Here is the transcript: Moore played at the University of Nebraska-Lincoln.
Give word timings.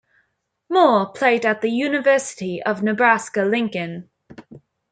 Moore 0.67 1.11
played 1.13 1.45
at 1.45 1.61
the 1.61 1.69
University 1.69 2.59
of 2.63 2.81
Nebraska-Lincoln. 2.81 4.09